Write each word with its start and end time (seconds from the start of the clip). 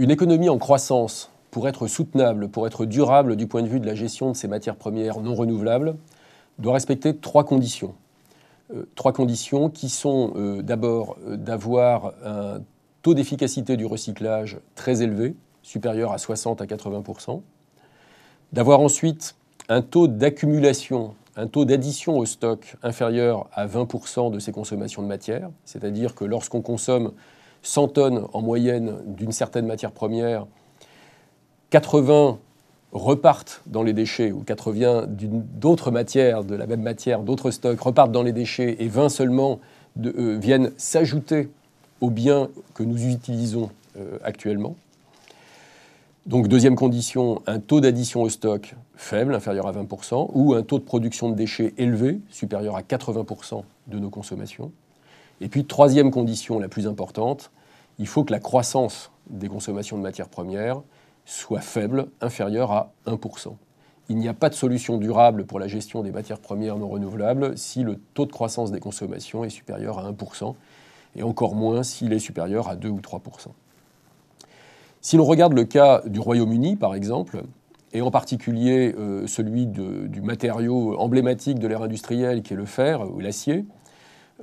Une 0.00 0.12
économie 0.12 0.48
en 0.48 0.58
croissance, 0.58 1.30
pour 1.50 1.66
être 1.66 1.88
soutenable, 1.88 2.48
pour 2.48 2.68
être 2.68 2.84
durable 2.84 3.34
du 3.34 3.48
point 3.48 3.62
de 3.62 3.68
vue 3.68 3.80
de 3.80 3.86
la 3.86 3.96
gestion 3.96 4.30
de 4.30 4.36
ces 4.36 4.46
matières 4.46 4.76
premières 4.76 5.20
non 5.20 5.34
renouvelables, 5.34 5.96
doit 6.60 6.74
respecter 6.74 7.16
trois 7.16 7.42
conditions. 7.42 7.94
Euh, 8.72 8.84
trois 8.94 9.12
conditions 9.12 9.70
qui 9.70 9.88
sont 9.88 10.34
euh, 10.36 10.62
d'abord 10.62 11.16
euh, 11.26 11.36
d'avoir 11.36 12.12
un 12.24 12.60
taux 13.02 13.14
d'efficacité 13.14 13.76
du 13.76 13.86
recyclage 13.86 14.58
très 14.76 15.02
élevé, 15.02 15.34
supérieur 15.62 16.12
à 16.12 16.18
60 16.18 16.60
à 16.60 16.66
80% 16.66 17.40
d'avoir 18.52 18.80
ensuite 18.80 19.34
un 19.68 19.82
taux 19.82 20.08
d'accumulation, 20.08 21.14
un 21.36 21.46
taux 21.48 21.64
d'addition 21.64 22.16
au 22.18 22.24
stock 22.24 22.76
inférieur 22.82 23.48
à 23.52 23.66
20% 23.66 24.30
de 24.30 24.38
ses 24.38 24.52
consommations 24.52 25.02
de 25.02 25.08
matière, 25.08 25.50
c'est-à-dire 25.64 26.14
que 26.14 26.24
lorsqu'on 26.24 26.62
consomme 26.62 27.12
100 27.62 27.88
tonnes 27.88 28.24
en 28.32 28.42
moyenne 28.42 28.98
d'une 29.06 29.32
certaine 29.32 29.66
matière 29.66 29.92
première, 29.92 30.46
80 31.70 32.38
repartent 32.92 33.62
dans 33.66 33.82
les 33.82 33.92
déchets 33.92 34.32
ou 34.32 34.40
80 34.40 35.06
d'autres 35.08 35.90
matières, 35.90 36.44
de 36.44 36.54
la 36.54 36.66
même 36.66 36.82
matière, 36.82 37.20
d'autres 37.20 37.50
stocks 37.50 37.80
repartent 37.80 38.12
dans 38.12 38.22
les 38.22 38.32
déchets 38.32 38.76
et 38.78 38.88
20 38.88 39.08
seulement 39.08 39.60
euh, 40.04 40.38
viennent 40.40 40.72
s'ajouter 40.76 41.50
aux 42.00 42.10
biens 42.10 42.48
que 42.74 42.82
nous 42.82 43.06
utilisons 43.06 43.70
euh, 43.98 44.18
actuellement. 44.22 44.76
Donc 46.26 46.46
deuxième 46.48 46.76
condition, 46.76 47.42
un 47.46 47.58
taux 47.58 47.80
d'addition 47.80 48.22
au 48.22 48.28
stock 48.28 48.74
faible, 48.94 49.34
inférieur 49.34 49.66
à 49.66 49.72
20%, 49.72 50.30
ou 50.34 50.54
un 50.54 50.62
taux 50.62 50.78
de 50.78 50.84
production 50.84 51.30
de 51.30 51.34
déchets 51.34 51.72
élevé, 51.78 52.20
supérieur 52.30 52.76
à 52.76 52.82
80% 52.82 53.62
de 53.86 53.98
nos 53.98 54.10
consommations. 54.10 54.70
Et 55.40 55.48
puis 55.48 55.64
troisième 55.64 56.10
condition 56.10 56.58
la 56.58 56.68
plus 56.68 56.86
importante, 56.86 57.50
il 57.98 58.06
faut 58.06 58.24
que 58.24 58.32
la 58.32 58.40
croissance 58.40 59.10
des 59.30 59.48
consommations 59.48 59.96
de 59.96 60.02
matières 60.02 60.28
premières 60.28 60.82
soit 61.24 61.60
faible, 61.60 62.08
inférieure 62.20 62.72
à 62.72 62.92
1%. 63.06 63.54
Il 64.08 64.16
n'y 64.16 64.28
a 64.28 64.34
pas 64.34 64.48
de 64.48 64.54
solution 64.54 64.96
durable 64.96 65.44
pour 65.44 65.58
la 65.58 65.68
gestion 65.68 66.02
des 66.02 66.10
matières 66.10 66.40
premières 66.40 66.78
non 66.78 66.88
renouvelables 66.88 67.58
si 67.58 67.82
le 67.82 68.00
taux 68.14 68.24
de 68.24 68.32
croissance 68.32 68.72
des 68.72 68.80
consommations 68.80 69.44
est 69.44 69.50
supérieur 69.50 69.98
à 69.98 70.10
1%, 70.10 70.54
et 71.16 71.22
encore 71.22 71.54
moins 71.54 71.82
s'il 71.82 72.12
est 72.12 72.18
supérieur 72.18 72.68
à 72.68 72.76
2 72.76 72.88
ou 72.88 73.00
3%. 73.00 73.20
Si 75.00 75.16
l'on 75.16 75.24
regarde 75.24 75.52
le 75.52 75.64
cas 75.64 76.02
du 76.06 76.20
Royaume-Uni, 76.20 76.76
par 76.76 76.94
exemple, 76.94 77.42
et 77.92 78.00
en 78.00 78.10
particulier 78.10 78.94
euh, 78.98 79.26
celui 79.26 79.66
du 79.66 80.20
matériau 80.20 80.98
emblématique 80.98 81.58
de 81.58 81.66
l'ère 81.66 81.82
industrielle 81.82 82.42
qui 82.42 82.54
est 82.54 82.56
le 82.56 82.66
fer 82.66 83.10
ou 83.10 83.20
l'acier, 83.20 83.64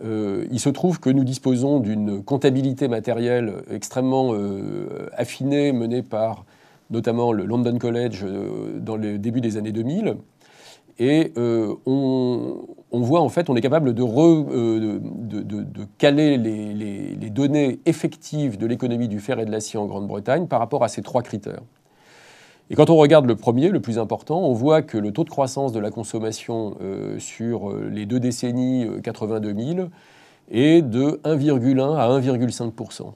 euh, 0.04 0.46
il 0.52 0.60
se 0.60 0.70
trouve 0.70 1.00
que 1.00 1.10
nous 1.10 1.24
disposons 1.24 1.80
d'une 1.80 2.22
comptabilité 2.22 2.88
matérielle 2.88 3.54
extrêmement 3.72 4.34
euh, 4.34 5.08
affinée 5.14 5.72
menée 5.72 6.04
par 6.04 6.46
notamment 6.90 7.32
le 7.32 7.46
London 7.46 7.78
College 7.78 8.24
euh, 8.24 8.80
dans 8.80 8.98
le 8.98 9.18
début 9.18 9.42
des 9.42 9.58
années 9.58 9.72
2000. 9.72 10.18
Et 10.98 11.34
on, 11.36 12.66
voit 12.94 13.20
en 13.20 13.28
fait, 13.28 13.50
on 13.50 13.56
est 13.58 13.62
capable 13.62 13.94
de, 13.94 14.04
caler 15.98 16.38
les, 16.38 17.30
données 17.30 17.80
effectives 17.86 18.58
de 18.58 18.66
l'économie 18.66 19.10
du 19.10 19.20
fer 19.20 19.38
et 19.40 19.46
de 19.46 19.52
l'acier 19.52 19.78
en 19.78 19.88
Grande-Bretagne 19.88 20.48
par 20.48 20.60
rapport 20.60 20.86
à 20.86 20.88
ces 20.88 21.02
trois 21.02 21.22
critères. 21.22 21.60
Et 22.70 22.76
quand 22.76 22.90
on 22.90 22.96
regarde 22.96 23.26
le 23.26 23.36
premier, 23.36 23.70
le 23.70 23.80
plus 23.80 24.00
important, 24.00 24.42
on 24.42 24.54
voit 24.54 24.82
que 24.82 24.98
le 24.98 25.12
taux 25.12 25.24
de 25.24 25.30
croissance 25.30 25.72
de 25.72 25.80
la 25.80 25.92
consommation 25.92 26.76
sur 27.20 27.72
les 27.76 28.08
deux 28.08 28.20
décennies 28.20 28.86
80-2000 28.86 29.90
est 30.50 30.82
de 30.82 31.20
1,1 31.24 31.96
à 31.96 32.10
1,5% 32.20 33.14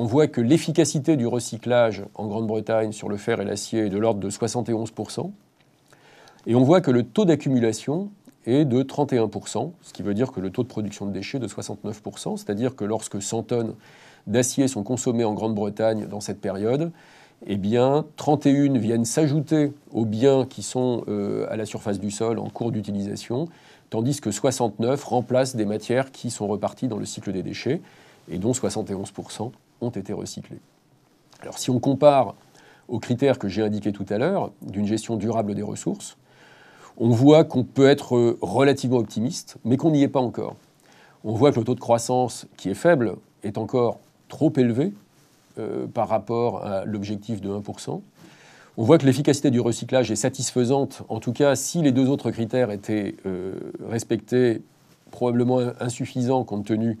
on 0.00 0.06
voit 0.06 0.28
que 0.28 0.40
l'efficacité 0.40 1.18
du 1.18 1.26
recyclage 1.26 2.04
en 2.14 2.26
Grande-Bretagne 2.26 2.90
sur 2.90 3.10
le 3.10 3.18
fer 3.18 3.38
et 3.38 3.44
l'acier 3.44 3.80
est 3.80 3.88
de 3.90 3.98
l'ordre 3.98 4.18
de 4.18 4.30
71%. 4.30 5.30
Et 6.46 6.54
on 6.54 6.62
voit 6.62 6.80
que 6.80 6.90
le 6.90 7.02
taux 7.02 7.26
d'accumulation 7.26 8.08
est 8.46 8.64
de 8.64 8.82
31%, 8.82 9.72
ce 9.82 9.92
qui 9.92 10.02
veut 10.02 10.14
dire 10.14 10.32
que 10.32 10.40
le 10.40 10.48
taux 10.48 10.62
de 10.62 10.68
production 10.68 11.04
de 11.04 11.12
déchets 11.12 11.36
est 11.36 11.40
de 11.42 11.46
69%, 11.46 12.38
c'est-à-dire 12.38 12.76
que 12.76 12.86
lorsque 12.86 13.20
100 13.20 13.42
tonnes 13.42 13.74
d'acier 14.26 14.68
sont 14.68 14.82
consommées 14.82 15.24
en 15.24 15.34
Grande-Bretagne 15.34 16.06
dans 16.06 16.20
cette 16.20 16.40
période, 16.40 16.92
eh 17.46 17.56
bien, 17.56 18.04
31 18.16 18.78
viennent 18.78 19.04
s'ajouter 19.04 19.72
aux 19.92 20.04
biens 20.04 20.44
qui 20.44 20.62
sont 20.62 21.04
euh, 21.08 21.46
à 21.50 21.56
la 21.56 21.64
surface 21.64 21.98
du 21.98 22.10
sol 22.10 22.38
en 22.38 22.50
cours 22.50 22.70
d'utilisation, 22.70 23.48
tandis 23.88 24.20
que 24.20 24.30
69 24.30 25.02
remplacent 25.04 25.56
des 25.56 25.64
matières 25.64 26.12
qui 26.12 26.30
sont 26.30 26.46
reparties 26.46 26.88
dans 26.88 26.98
le 26.98 27.06
cycle 27.06 27.32
des 27.32 27.42
déchets, 27.42 27.80
et 28.30 28.38
dont 28.38 28.52
71% 28.52 29.50
ont 29.80 29.90
été 29.90 30.12
recyclés. 30.12 30.60
Si 31.56 31.70
on 31.70 31.80
compare 31.80 32.34
aux 32.88 32.98
critères 32.98 33.38
que 33.38 33.48
j'ai 33.48 33.62
indiqués 33.62 33.92
tout 33.92 34.06
à 34.10 34.18
l'heure 34.18 34.52
d'une 34.60 34.86
gestion 34.86 35.16
durable 35.16 35.54
des 35.54 35.62
ressources, 35.62 36.18
on 36.98 37.08
voit 37.08 37.44
qu'on 37.44 37.64
peut 37.64 37.88
être 37.88 38.36
relativement 38.42 38.98
optimiste, 38.98 39.56
mais 39.64 39.78
qu'on 39.78 39.90
n'y 39.90 40.02
est 40.02 40.08
pas 40.08 40.20
encore. 40.20 40.56
On 41.24 41.32
voit 41.32 41.52
que 41.52 41.58
le 41.58 41.64
taux 41.64 41.74
de 41.74 41.80
croissance, 41.80 42.46
qui 42.56 42.68
est 42.68 42.74
faible, 42.74 43.16
est 43.42 43.56
encore 43.56 44.00
trop 44.28 44.52
élevé 44.56 44.92
euh, 45.60 45.86
par 45.86 46.08
rapport 46.08 46.64
à 46.64 46.84
l'objectif 46.84 47.40
de 47.40 47.50
1%. 47.50 48.00
On 48.76 48.84
voit 48.84 48.98
que 48.98 49.06
l'efficacité 49.06 49.50
du 49.50 49.60
recyclage 49.60 50.10
est 50.10 50.16
satisfaisante, 50.16 51.02
en 51.08 51.20
tout 51.20 51.32
cas 51.32 51.54
si 51.54 51.82
les 51.82 51.92
deux 51.92 52.08
autres 52.08 52.30
critères 52.30 52.70
étaient 52.70 53.16
euh, 53.26 53.54
respectés, 53.88 54.62
probablement 55.10 55.60
insuffisants 55.80 56.44
compte 56.44 56.64
tenu 56.64 56.98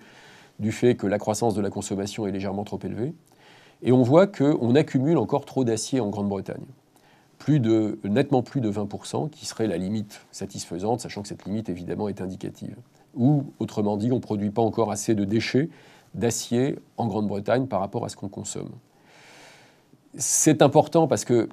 du 0.58 0.72
fait 0.72 0.94
que 0.94 1.06
la 1.06 1.18
croissance 1.18 1.54
de 1.54 1.60
la 1.60 1.70
consommation 1.70 2.26
est 2.26 2.32
légèrement 2.32 2.64
trop 2.64 2.78
élevée. 2.84 3.14
Et 3.82 3.92
on 3.92 4.02
voit 4.02 4.26
qu'on 4.26 4.74
accumule 4.74 5.16
encore 5.16 5.46
trop 5.46 5.64
d'acier 5.64 6.00
en 6.00 6.10
Grande-Bretagne. 6.10 6.66
Nettement 8.04 8.42
plus 8.42 8.60
de 8.60 8.70
20%, 8.70 9.28
qui 9.30 9.44
serait 9.44 9.66
la 9.66 9.76
limite 9.76 10.20
satisfaisante, 10.30 11.00
sachant 11.00 11.22
que 11.22 11.28
cette 11.28 11.46
limite 11.46 11.68
évidemment 11.68 12.08
est 12.08 12.20
indicative. 12.20 12.76
Ou, 13.16 13.44
autrement 13.58 13.96
dit, 13.96 14.12
on 14.12 14.16
ne 14.16 14.20
produit 14.20 14.50
pas 14.50 14.62
encore 14.62 14.92
assez 14.92 15.16
de 15.16 15.24
déchets 15.24 15.68
d'acier 16.14 16.78
en 16.96 17.06
Grande-Bretagne 17.06 17.66
par 17.66 17.80
rapport 17.80 18.04
à 18.04 18.08
ce 18.08 18.16
qu'on 18.16 18.28
consomme. 18.28 18.70
C'est 20.16 20.62
important 20.62 21.06
parce 21.06 21.24
que 21.24 21.48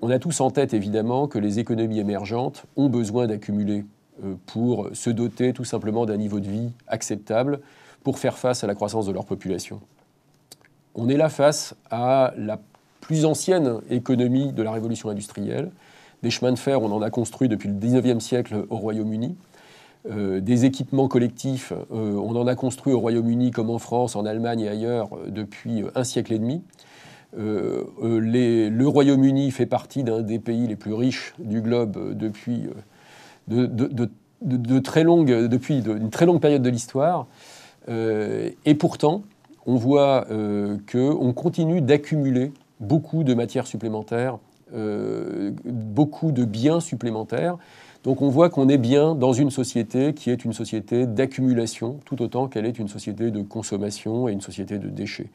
on 0.00 0.10
a 0.10 0.18
tous 0.18 0.40
en 0.40 0.50
tête 0.50 0.74
évidemment 0.74 1.28
que 1.28 1.38
les 1.38 1.60
économies 1.60 2.00
émergentes 2.00 2.64
ont 2.76 2.88
besoin 2.88 3.28
d'accumuler 3.28 3.84
euh, 4.24 4.34
pour 4.46 4.88
se 4.92 5.10
doter 5.10 5.52
tout 5.52 5.64
simplement 5.64 6.06
d'un 6.06 6.16
niveau 6.16 6.40
de 6.40 6.48
vie 6.48 6.70
acceptable 6.88 7.60
pour 8.02 8.18
faire 8.18 8.36
face 8.36 8.64
à 8.64 8.66
la 8.66 8.74
croissance 8.74 9.06
de 9.06 9.12
leur 9.12 9.24
population. 9.24 9.80
On 10.94 11.08
est 11.08 11.16
là 11.16 11.28
face 11.28 11.74
à 11.90 12.34
la 12.36 12.58
plus 13.00 13.24
ancienne 13.24 13.80
économie 13.90 14.52
de 14.52 14.62
la 14.62 14.72
révolution 14.72 15.08
industrielle. 15.08 15.70
Des 16.22 16.30
chemins 16.30 16.52
de 16.52 16.58
fer, 16.58 16.82
on 16.82 16.92
en 16.92 17.00
a 17.00 17.10
construit 17.10 17.48
depuis 17.48 17.68
le 17.68 17.74
19e 17.74 18.20
siècle 18.20 18.66
au 18.70 18.76
Royaume-Uni. 18.76 19.36
Euh, 20.10 20.40
des 20.40 20.64
équipements 20.64 21.06
collectifs, 21.06 21.72
euh, 21.72 22.14
on 22.14 22.34
en 22.34 22.48
a 22.48 22.56
construit 22.56 22.92
au 22.92 22.98
Royaume-Uni 22.98 23.52
comme 23.52 23.70
en 23.70 23.78
France, 23.78 24.16
en 24.16 24.26
Allemagne 24.26 24.60
et 24.60 24.68
ailleurs 24.68 25.10
euh, 25.16 25.30
depuis 25.30 25.84
un 25.94 26.02
siècle 26.02 26.32
et 26.32 26.40
demi. 26.40 26.62
le 27.36 28.84
Royaume-Uni 28.84 29.52
fait 29.52 29.66
partie 29.66 30.02
d'un 30.02 30.22
des 30.22 30.40
pays 30.40 30.66
les 30.66 30.74
plus 30.74 30.92
riches 30.92 31.34
du 31.38 31.60
globe 31.60 32.16
depuis, 32.16 32.68
de, 33.46 34.78
très 34.80 35.04
depuis 35.04 35.78
une 35.78 36.10
très 36.10 36.26
longue 36.26 36.40
période 36.40 36.62
de 36.62 36.70
l'histoire. 36.70 37.26
Et 37.88 38.74
pourtant, 38.78 39.22
on 39.66 39.76
voit 39.76 40.26
qu'on 40.90 41.32
continue 41.32 41.80
d'accumuler 41.80 42.52
beaucoup 42.80 43.24
de 43.24 43.32
matières 43.32 43.66
supplémentaires, 43.66 44.38
beaucoup 45.64 46.32
de 46.32 46.44
biens 46.44 46.80
supplémentaires. 46.80 47.56
Donc 48.04 48.20
on 48.20 48.28
voit 48.28 48.50
qu'on 48.50 48.68
est 48.68 48.78
bien 48.78 49.14
dans 49.14 49.32
une 49.32 49.50
société 49.50 50.12
qui 50.12 50.30
est 50.30 50.44
une 50.44 50.52
société 50.52 51.06
d'accumulation, 51.06 52.00
tout 52.04 52.20
autant 52.20 52.48
qu'elle 52.48 52.66
est 52.66 52.80
une 52.80 52.88
société 52.88 53.30
de 53.30 53.42
consommation 53.42 54.28
et 54.28 54.32
une 54.32 54.40
société 54.40 54.78
de 54.78 54.88
déchets. 54.88 55.30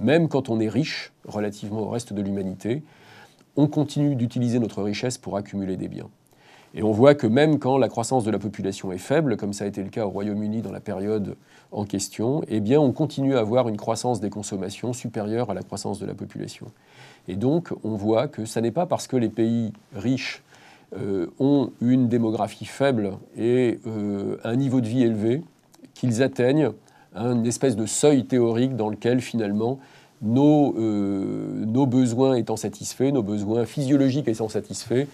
Même 0.00 0.28
quand 0.28 0.48
on 0.48 0.58
est 0.58 0.68
riche 0.68 1.12
relativement 1.26 1.82
au 1.82 1.90
reste 1.90 2.12
de 2.12 2.20
l'humanité, 2.20 2.82
on 3.56 3.68
continue 3.68 4.16
d'utiliser 4.16 4.58
notre 4.58 4.82
richesse 4.82 5.16
pour 5.16 5.36
accumuler 5.36 5.76
des 5.76 5.86
biens. 5.86 6.08
Et 6.74 6.82
on 6.82 6.90
voit 6.90 7.14
que 7.14 7.26
même 7.26 7.58
quand 7.58 7.78
la 7.78 7.88
croissance 7.88 8.24
de 8.24 8.30
la 8.30 8.38
population 8.38 8.92
est 8.92 8.98
faible, 8.98 9.36
comme 9.36 9.52
ça 9.52 9.64
a 9.64 9.68
été 9.68 9.82
le 9.82 9.88
cas 9.88 10.04
au 10.04 10.10
Royaume-Uni 10.10 10.60
dans 10.60 10.72
la 10.72 10.80
période 10.80 11.36
en 11.70 11.84
question, 11.84 12.42
eh 12.48 12.60
bien 12.60 12.80
on 12.80 12.92
continue 12.92 13.36
à 13.36 13.40
avoir 13.40 13.68
une 13.68 13.76
croissance 13.76 14.20
des 14.20 14.28
consommations 14.28 14.92
supérieure 14.92 15.50
à 15.50 15.54
la 15.54 15.62
croissance 15.62 15.98
de 15.98 16.06
la 16.06 16.14
population. 16.14 16.66
Et 17.28 17.36
donc 17.36 17.72
on 17.84 17.94
voit 17.94 18.26
que 18.26 18.44
ce 18.44 18.58
n'est 18.58 18.72
pas 18.72 18.86
parce 18.86 19.06
que 19.06 19.16
les 19.16 19.28
pays 19.28 19.72
riches 19.94 20.42
ont 21.38 21.70
une 21.80 22.08
démographie 22.08 22.64
faible 22.64 23.12
et 23.36 23.78
euh, 23.86 24.36
un 24.44 24.56
niveau 24.56 24.80
de 24.80 24.86
vie 24.86 25.02
élevé 25.02 25.42
qu'ils 25.94 26.22
atteignent 26.22 26.70
un 27.14 27.44
espèce 27.44 27.76
de 27.76 27.86
seuil 27.86 28.24
théorique 28.24 28.76
dans 28.76 28.88
lequel 28.88 29.20
finalement 29.20 29.78
nos, 30.22 30.74
euh, 30.78 31.64
nos 31.66 31.86
besoins 31.86 32.34
étant 32.34 32.56
satisfaits, 32.56 33.12
nos 33.12 33.22
besoins 33.22 33.64
physiologiques 33.66 34.28
étant 34.28 34.48
satisfaits, 34.48 35.06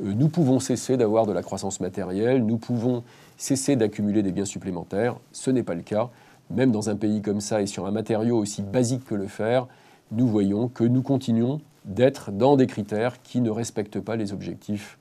nous 0.00 0.28
pouvons 0.28 0.58
cesser 0.58 0.96
d'avoir 0.96 1.26
de 1.26 1.32
la 1.32 1.42
croissance 1.42 1.80
matérielle, 1.80 2.44
nous 2.44 2.56
pouvons 2.56 3.02
cesser 3.36 3.76
d'accumuler 3.76 4.22
des 4.22 4.32
biens 4.32 4.44
supplémentaires. 4.44 5.16
Ce 5.32 5.50
n'est 5.50 5.62
pas 5.62 5.74
le 5.74 5.82
cas. 5.82 6.10
Même 6.50 6.72
dans 6.72 6.90
un 6.90 6.96
pays 6.96 7.22
comme 7.22 7.40
ça 7.40 7.62
et 7.62 7.66
sur 7.66 7.86
un 7.86 7.90
matériau 7.90 8.38
aussi 8.38 8.62
basique 8.62 9.04
que 9.04 9.14
le 9.14 9.26
fer, 9.26 9.66
nous 10.10 10.26
voyons 10.26 10.68
que 10.68 10.84
nous 10.84 11.02
continuons 11.02 11.60
d'être 11.84 12.32
dans 12.32 12.56
des 12.56 12.66
critères 12.66 13.22
qui 13.22 13.40
ne 13.40 13.50
respectent 13.50 14.00
pas 14.00 14.16
les 14.16 14.32
objectifs 14.32 14.98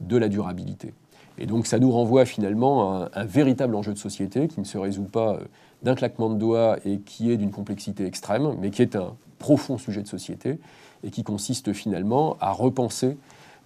de 0.00 0.16
la 0.16 0.28
durabilité. 0.28 0.92
Et 1.38 1.46
donc 1.46 1.66
ça 1.66 1.78
nous 1.78 1.90
renvoie 1.90 2.24
finalement 2.24 2.92
à 2.92 3.10
un, 3.14 3.24
véritable 3.24 3.74
enjeu 3.74 3.92
de 3.92 3.98
société 3.98 4.48
qui 4.48 4.60
ne 4.60 4.64
se 4.64 4.76
résout 4.76 5.04
pas 5.04 5.34
euh, 5.34 5.44
d'un 5.82 5.94
claquement 5.94 6.30
de 6.30 6.36
doigts 6.36 6.76
et 6.84 6.98
qui 6.98 7.30
est 7.30 7.36
d'une 7.36 7.52
complexité 7.52 8.04
extrême, 8.04 8.56
mais 8.60 8.70
qui 8.70 8.82
est 8.82 8.96
un 8.96 9.14
profond 9.38 9.78
sujet 9.78 10.02
de 10.02 10.08
société 10.08 10.58
et 11.04 11.10
qui 11.10 11.22
consiste 11.22 11.72
finalement 11.72 12.36
à 12.40 12.50
repenser 12.50 13.16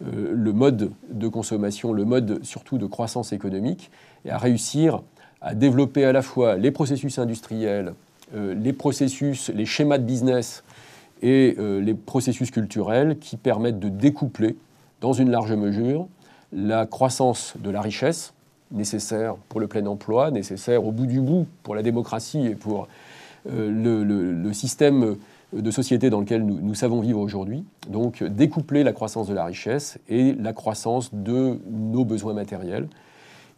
euh, 0.04 0.32
le 0.34 0.52
mode 0.52 0.92
de 1.10 1.28
consommation, 1.28 1.94
le 1.94 2.04
mode 2.04 2.44
surtout 2.44 2.76
de 2.76 2.86
croissance 2.86 3.32
économique, 3.32 3.90
et 4.26 4.30
à 4.30 4.38
réussir 4.38 5.02
à 5.40 5.54
développer 5.54 6.04
à 6.04 6.12
la 6.12 6.22
fois 6.22 6.56
les 6.56 6.70
processus 6.70 7.18
industriels, 7.18 7.94
euh, 8.34 8.54
les 8.54 8.74
processus, 8.74 9.48
les 9.48 9.64
schémas 9.64 9.98
de 9.98 10.04
business 10.04 10.62
et 11.22 11.56
les 11.56 11.94
processus 11.94 12.50
culturels 12.50 13.16
qui 13.20 13.36
permettent 13.36 13.78
de 13.78 13.88
découpler 13.88 14.56
dans 15.00 15.12
une 15.12 15.30
large 15.30 15.52
mesure 15.52 16.08
la 16.52 16.86
croissance 16.86 17.54
de 17.58 17.70
la 17.70 17.80
richesse 17.80 18.34
nécessaire 18.70 19.36
pour 19.48 19.60
le 19.60 19.66
plein 19.66 19.84
emploi, 19.86 20.30
nécessaire 20.30 20.84
au 20.84 20.92
bout 20.92 21.06
du 21.06 21.20
bout 21.20 21.46
pour 21.62 21.74
la 21.74 21.82
démocratie 21.82 22.46
et 22.46 22.54
pour 22.54 22.88
euh, 23.50 23.70
le, 24.34 24.52
système 24.52 25.16
de 25.52 25.70
société 25.70 26.08
dans 26.08 26.20
lequel 26.20 26.44
nous, 26.44 26.74
savons 26.74 27.00
vivre 27.00 27.20
aujourd'hui. 27.20 27.64
Donc 27.88 28.22
découpler 28.22 28.84
la 28.84 28.92
croissance 28.92 29.28
de 29.28 29.34
la 29.34 29.44
richesse 29.44 29.98
et 30.08 30.32
la 30.34 30.52
croissance 30.52 31.12
de 31.12 31.58
nos 31.70 32.04
besoins 32.04 32.32
matériels 32.32 32.88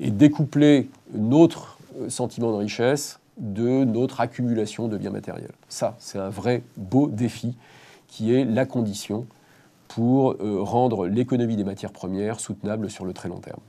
et 0.01 0.11
découpler 0.11 0.89
notre 1.13 1.79
sentiment 2.09 2.51
de 2.53 2.57
richesse 2.57 3.21
de 3.37 3.85
notre 3.85 4.21
accumulation 4.21 4.89
de 4.89 4.97
biens 4.97 5.11
matériels. 5.11 5.53
Ça, 5.69 5.97
c'est 5.99 6.19
un 6.19 6.29
vrai 6.29 6.63
beau 6.77 7.09
défi 7.09 7.55
qui 8.09 8.35
est 8.35 8.45
la 8.45 8.65
condition 8.65 9.27
pour 9.95 10.33
euh, 10.41 10.61
rendre 10.61 11.07
l'économie 11.07 11.57
des 11.57 11.63
matières 11.63 11.93
premières 11.93 12.41
soutenable 12.41 12.91
sur 12.91 13.05
le 13.05 13.13
très 13.13 13.29
long 13.29 13.39
terme. 13.39 13.61